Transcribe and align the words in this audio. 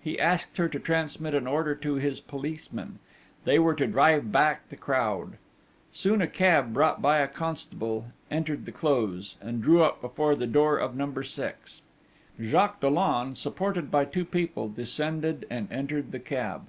He 0.00 0.18
asked 0.18 0.56
her 0.56 0.66
to 0.66 0.78
transmit 0.78 1.34
an 1.34 1.46
order 1.46 1.74
to 1.74 1.96
his 1.96 2.18
policemen: 2.18 3.00
they 3.44 3.58
were 3.58 3.74
to 3.74 3.86
drive 3.86 4.32
back 4.32 4.70
the 4.70 4.78
crowd. 4.78 5.34
Soon 5.92 6.22
a 6.22 6.26
cab 6.26 6.72
brought 6.72 7.02
by 7.02 7.18
a 7.18 7.28
constable 7.28 8.06
entered 8.30 8.64
the 8.64 8.72
Close, 8.72 9.36
and 9.42 9.60
drew 9.62 9.82
up 9.82 10.00
before 10.00 10.36
the 10.36 10.46
door 10.46 10.78
of 10.78 10.96
Number 10.96 11.22
6. 11.22 11.82
Jacques 12.40 12.80
Dollon, 12.80 13.34
supported 13.34 13.90
by 13.90 14.06
two 14.06 14.24
people, 14.24 14.70
descended 14.70 15.44
and 15.50 15.70
entered 15.70 16.12
the 16.12 16.18
cab. 16.18 16.62